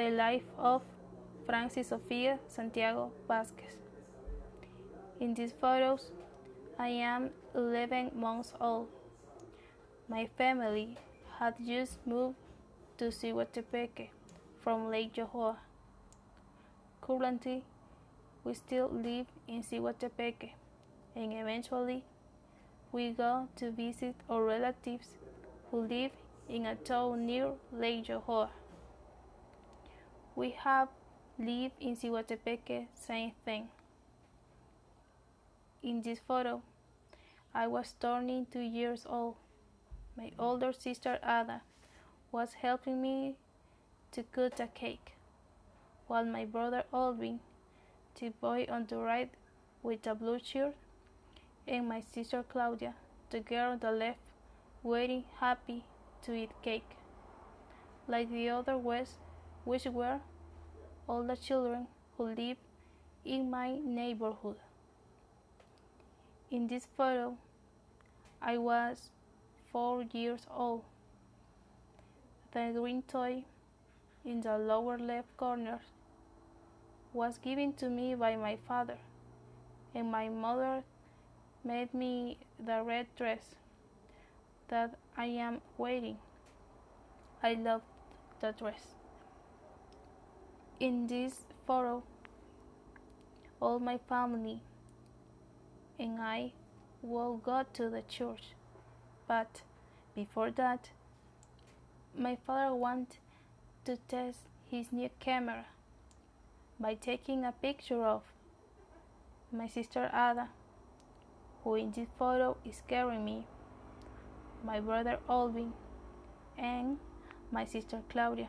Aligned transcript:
the 0.00 0.08
life 0.08 0.48
of 0.56 0.80
Francis 1.44 1.88
Sofia 1.88 2.38
Santiago 2.48 3.12
Vasquez. 3.28 3.76
In 5.20 5.34
these 5.34 5.52
photos, 5.60 6.10
I 6.78 6.88
am 6.88 7.28
11 7.54 8.12
months 8.14 8.54
old. 8.58 8.88
My 10.08 10.26
family 10.38 10.96
had 11.38 11.54
just 11.66 11.98
moved 12.06 12.36
to 12.96 13.10
Siguatepeque 13.10 14.08
from 14.62 14.88
Lake 14.90 15.16
Yojoa. 15.16 15.56
Currently, 17.02 17.62
we 18.42 18.54
still 18.54 18.88
live 18.88 19.26
in 19.46 19.62
Siguatepeque 19.62 20.52
and 21.14 21.34
eventually 21.34 22.04
we 22.90 23.10
go 23.10 23.48
to 23.56 23.70
visit 23.70 24.14
our 24.30 24.44
relatives 24.44 25.18
who 25.70 25.82
live 25.82 26.12
in 26.48 26.64
a 26.64 26.74
town 26.74 27.26
near 27.26 27.50
Lake 27.70 28.06
Yojoa. 28.06 28.48
We 30.40 30.56
have 30.64 30.88
lived 31.38 31.74
in 31.80 31.96
Siguatepeque 31.96 32.86
same 32.94 33.32
thing. 33.44 33.68
In 35.82 36.00
this 36.00 36.18
photo, 36.26 36.62
I 37.52 37.66
was 37.66 37.94
turning 38.00 38.46
two 38.46 38.62
years 38.62 39.04
old. 39.06 39.34
My 40.16 40.32
older 40.38 40.72
sister 40.72 41.18
Ada 41.22 41.60
was 42.32 42.54
helping 42.54 43.02
me 43.02 43.36
to 44.12 44.22
cut 44.22 44.58
a 44.60 44.68
cake, 44.68 45.12
while 46.06 46.24
my 46.24 46.46
brother 46.46 46.84
Alvin, 46.90 47.40
the 48.18 48.30
boy 48.30 48.66
on 48.70 48.86
the 48.86 48.96
right 48.96 49.30
with 49.82 50.06
a 50.06 50.14
blue 50.14 50.38
shirt, 50.42 50.74
and 51.68 51.86
my 51.86 52.00
sister 52.00 52.42
Claudia, 52.48 52.94
the 53.28 53.40
girl 53.40 53.72
on 53.72 53.80
the 53.80 53.92
left, 53.92 54.20
waiting 54.82 55.24
happy 55.38 55.84
to 56.22 56.32
eat 56.32 56.50
cake. 56.62 56.96
Like 58.08 58.30
the 58.30 58.48
other 58.48 58.78
West, 58.78 59.18
which 59.66 59.84
were 59.84 60.20
all 61.10 61.24
the 61.24 61.36
children 61.36 61.88
who 62.16 62.24
live 62.26 62.56
in 63.24 63.50
my 63.50 63.76
neighborhood. 63.84 64.54
In 66.52 66.68
this 66.68 66.86
photo, 66.96 67.36
I 68.40 68.58
was 68.58 69.10
four 69.72 70.04
years 70.12 70.46
old. 70.56 70.84
The 72.52 72.70
green 72.76 73.02
toy 73.02 73.42
in 74.24 74.40
the 74.42 74.56
lower 74.56 74.98
left 74.98 75.36
corner 75.36 75.80
was 77.12 77.38
given 77.38 77.72
to 77.82 77.88
me 77.88 78.14
by 78.14 78.36
my 78.36 78.56
father, 78.68 78.98
and 79.96 80.12
my 80.12 80.28
mother 80.28 80.84
made 81.64 81.92
me 81.92 82.38
the 82.64 82.84
red 82.84 83.06
dress 83.16 83.56
that 84.68 84.94
I 85.16 85.26
am 85.26 85.60
wearing. 85.76 86.18
I 87.42 87.54
loved 87.54 87.84
the 88.40 88.52
dress. 88.52 88.99
In 90.80 91.08
this 91.08 91.44
photo, 91.66 92.02
all 93.60 93.78
my 93.78 93.98
family 94.08 94.62
and 95.98 96.18
I 96.18 96.52
will 97.02 97.36
go 97.36 97.64
to 97.74 97.90
the 97.90 98.00
church. 98.08 98.54
But 99.28 99.60
before 100.14 100.50
that, 100.52 100.88
my 102.16 102.38
father 102.46 102.74
wanted 102.74 103.18
to 103.84 103.98
test 104.08 104.38
his 104.70 104.90
new 104.90 105.10
camera 105.20 105.66
by 106.80 106.94
taking 106.94 107.44
a 107.44 107.52
picture 107.52 108.02
of 108.02 108.22
my 109.52 109.68
sister 109.68 110.06
Ada, 110.06 110.48
who 111.62 111.74
in 111.74 111.90
this 111.92 112.08
photo 112.18 112.56
is 112.64 112.80
carrying 112.88 113.26
me, 113.26 113.46
my 114.64 114.80
brother 114.80 115.18
Alvin, 115.28 115.74
and 116.56 116.96
my 117.52 117.66
sister 117.66 118.00
Claudia, 118.08 118.48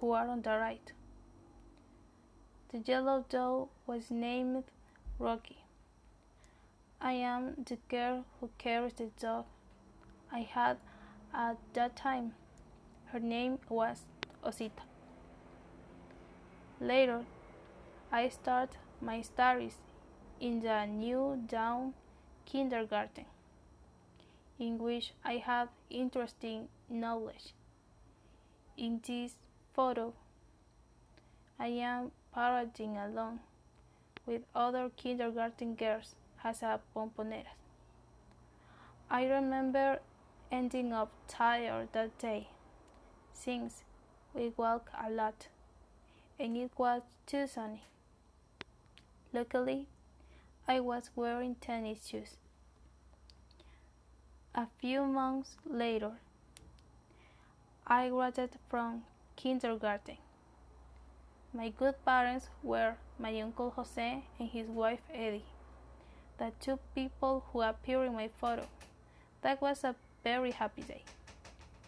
who 0.00 0.12
are 0.12 0.28
on 0.28 0.42
the 0.42 0.50
right. 0.50 0.92
The 2.70 2.80
yellow 2.80 3.24
dog 3.30 3.68
was 3.86 4.10
named 4.10 4.64
Rocky. 5.18 5.64
I 7.00 7.12
am 7.12 7.64
the 7.66 7.78
girl 7.88 8.26
who 8.38 8.50
carries 8.58 8.92
the 8.92 9.10
dog 9.18 9.46
I 10.30 10.40
had 10.40 10.76
at 11.32 11.56
that 11.72 11.96
time. 11.96 12.34
Her 13.06 13.20
name 13.20 13.58
was 13.70 14.04
Osita. 14.44 14.82
Later, 16.78 17.24
I 18.12 18.28
started 18.28 18.76
my 19.00 19.22
studies 19.22 19.78
in 20.38 20.60
the 20.60 20.84
new 20.84 21.42
down 21.46 21.94
kindergarten, 22.44 23.24
in 24.58 24.76
which 24.76 25.14
I 25.24 25.38
have 25.38 25.68
interesting 25.88 26.68
knowledge. 26.90 27.54
In 28.76 29.00
this 29.06 29.36
photo, 29.72 30.12
I 31.60 31.68
am 31.68 32.12
parading 32.32 32.96
along 32.96 33.40
with 34.26 34.42
other 34.54 34.90
kindergarten 34.96 35.74
girls 35.74 36.14
as 36.44 36.62
a 36.62 36.80
pomponeras. 36.94 37.46
I 39.10 39.26
remember 39.26 39.98
ending 40.52 40.92
up 40.92 41.10
tired 41.26 41.88
that 41.92 42.16
day 42.18 42.48
since 43.32 43.82
we 44.34 44.52
walked 44.56 44.90
a 44.94 45.10
lot 45.10 45.48
and 46.38 46.56
it 46.56 46.70
was 46.76 47.02
too 47.26 47.46
sunny. 47.46 47.82
Luckily, 49.32 49.86
I 50.68 50.80
was 50.80 51.10
wearing 51.16 51.56
tennis 51.56 52.06
shoes. 52.06 52.36
A 54.54 54.66
few 54.80 55.04
months 55.06 55.56
later, 55.66 56.12
I 57.86 58.10
graduated 58.10 58.58
from 58.68 59.02
kindergarten. 59.36 60.18
My 61.54 61.70
good 61.70 61.94
parents 62.04 62.50
were 62.62 62.96
my 63.18 63.40
uncle 63.40 63.70
Jose 63.70 64.22
and 64.38 64.48
his 64.50 64.68
wife 64.68 65.00
Eddie, 65.12 65.46
the 66.38 66.52
two 66.60 66.78
people 66.94 67.44
who 67.52 67.62
appear 67.62 68.04
in 68.04 68.14
my 68.14 68.28
photo. 68.38 68.66
That 69.40 69.62
was 69.62 69.82
a 69.82 69.94
very 70.22 70.50
happy 70.50 70.82
day, 70.82 71.04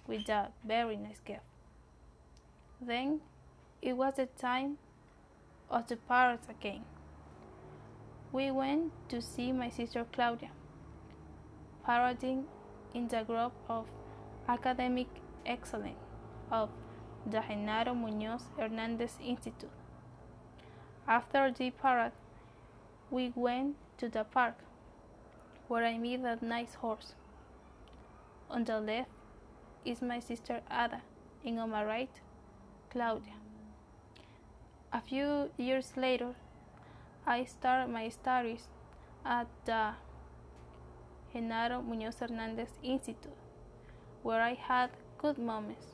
with 0.06 0.28
a 0.30 0.48
very 0.64 0.96
nice 0.96 1.20
gift. 1.20 1.42
Then 2.80 3.20
it 3.82 3.98
was 3.98 4.14
the 4.14 4.26
time 4.26 4.78
of 5.68 5.88
the 5.88 5.96
parades 5.96 6.48
again. 6.48 6.84
We 8.32 8.50
went 8.50 8.92
to 9.10 9.20
see 9.20 9.52
my 9.52 9.68
sister 9.68 10.06
Claudia, 10.10 10.50
parading 11.84 12.46
in 12.94 13.08
the 13.08 13.24
group 13.24 13.52
of 13.68 13.86
academic 14.48 15.08
excellence 15.44 15.98
of 16.50 16.70
the 17.26 17.38
Genaro 17.38 17.94
Muñoz 17.94 18.42
Hernandez 18.58 19.18
Institute. 19.22 19.70
After 21.06 21.50
the 21.50 21.70
parade, 21.70 22.12
we 23.10 23.32
went 23.34 23.76
to 23.98 24.08
the 24.08 24.24
park, 24.24 24.54
where 25.68 25.84
I 25.84 25.98
met 25.98 26.20
a 26.42 26.44
nice 26.44 26.74
horse. 26.74 27.14
On 28.48 28.64
the 28.64 28.80
left 28.80 29.10
is 29.84 30.02
my 30.02 30.20
sister 30.20 30.60
Ada, 30.70 31.02
and 31.44 31.58
on 31.58 31.70
my 31.70 31.84
right, 31.84 32.20
Claudia. 32.90 33.34
A 34.92 35.00
few 35.00 35.50
years 35.56 35.92
later, 35.96 36.34
I 37.26 37.44
started 37.44 37.92
my 37.92 38.08
studies 38.08 38.68
at 39.24 39.46
the 39.64 39.94
Genaro 41.34 41.84
Muñoz 41.86 42.18
Hernandez 42.18 42.70
Institute, 42.82 43.36
where 44.22 44.42
I 44.42 44.54
had 44.54 44.90
good 45.18 45.38
moments. 45.38 45.86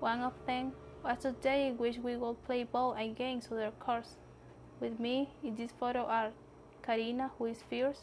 One 0.00 0.20
of 0.20 0.34
them 0.46 0.72
was 1.02 1.24
a 1.24 1.32
day 1.32 1.68
in 1.68 1.78
which 1.78 1.98
we 1.98 2.16
would 2.16 2.42
play 2.44 2.64
ball 2.64 2.92
and 2.92 3.16
games 3.16 3.48
other 3.50 3.72
cars. 3.80 4.16
With 4.80 5.00
me 5.00 5.30
in 5.42 5.56
this 5.56 5.72
photo 5.80 6.04
are 6.04 6.32
Karina, 6.82 7.30
who 7.38 7.46
is 7.46 7.62
fierce, 7.70 8.02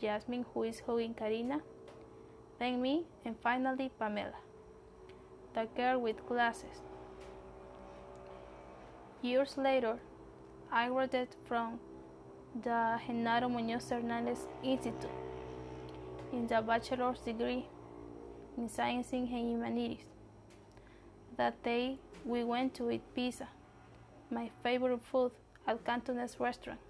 Jasmine, 0.00 0.44
who 0.52 0.64
is 0.64 0.80
hugging 0.80 1.14
Karina, 1.14 1.60
then 2.58 2.82
me, 2.82 3.04
and 3.24 3.36
finally 3.40 3.90
Pamela, 3.98 4.34
the 5.54 5.68
girl 5.76 6.00
with 6.00 6.26
glasses. 6.26 6.82
Years 9.22 9.56
later, 9.56 9.98
I 10.72 10.88
graduated 10.88 11.36
from 11.46 11.78
the 12.62 12.98
Genaro 13.06 13.48
Muñoz 13.48 13.88
Hernandez 13.90 14.46
Institute 14.62 15.10
in 16.32 16.46
the 16.46 16.60
bachelor's 16.60 17.20
degree 17.20 17.66
in 18.58 18.68
Science 18.68 19.12
and 19.12 19.28
Humanities. 19.28 20.11
That 21.38 21.62
day, 21.62 21.98
we 22.26 22.44
went 22.44 22.74
to 22.74 22.90
eat 22.90 23.02
pizza, 23.14 23.48
my 24.30 24.50
favorite 24.62 25.02
food, 25.02 25.32
at 25.66 25.82
Cantonese 25.84 26.36
restaurant, 26.38 26.80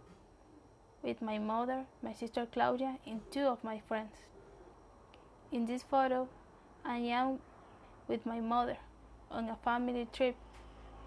with 1.02 1.22
my 1.22 1.38
mother, 1.38 1.84
my 2.02 2.12
sister 2.12 2.46
Claudia, 2.52 2.98
and 3.06 3.20
two 3.30 3.46
of 3.46 3.62
my 3.62 3.78
friends. 3.86 4.16
In 5.52 5.66
this 5.66 5.84
photo, 5.84 6.28
I 6.84 6.96
am 6.96 7.38
with 8.08 8.26
my 8.26 8.40
mother 8.40 8.78
on 9.30 9.48
a 9.48 9.56
family 9.56 10.08
trip 10.12 10.34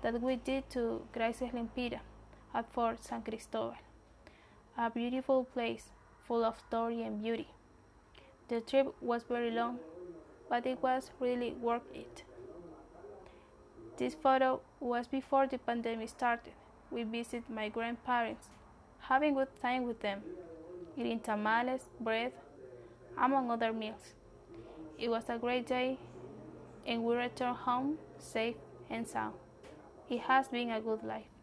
that 0.01 0.21
we 0.21 0.37
did 0.37 0.69
to 0.69 1.05
Gracias 1.11 1.51
Lempira 1.51 1.99
at 2.53 2.71
Fort 2.71 3.03
San 3.03 3.21
Cristobal, 3.21 3.75
a 4.77 4.89
beautiful 4.89 5.43
place 5.43 5.91
full 6.25 6.45
of 6.45 6.57
story 6.59 7.01
and 7.01 7.21
beauty. 7.21 7.49
The 8.47 8.61
trip 8.61 8.95
was 9.01 9.23
very 9.23 9.51
long, 9.51 9.79
but 10.49 10.65
it 10.65 10.81
was 10.81 11.11
really 11.19 11.51
worth 11.51 11.93
it. 11.93 12.23
This 13.97 14.13
photo 14.13 14.59
was 14.81 15.07
before 15.07 15.47
the 15.47 15.57
pandemic 15.57 16.09
started. 16.09 16.53
We 16.91 17.03
visited 17.03 17.49
my 17.49 17.69
grandparents, 17.69 18.49
having 18.99 19.35
good 19.35 19.47
time 19.61 19.83
with 19.83 20.01
them, 20.01 20.21
eating 20.97 21.21
tamales, 21.21 21.87
bread, 21.99 22.33
among 23.17 23.49
other 23.49 23.71
meals. 23.71 24.13
It 24.97 25.09
was 25.09 25.29
a 25.29 25.37
great 25.37 25.65
day, 25.65 25.97
and 26.85 27.03
we 27.05 27.15
returned 27.15 27.57
home 27.57 27.97
safe 28.17 28.55
and 28.89 29.07
sound. 29.07 29.35
It 30.09 30.19
has 30.21 30.49
been 30.49 30.71
a 30.71 30.81
good 30.81 31.03
life. 31.03 31.34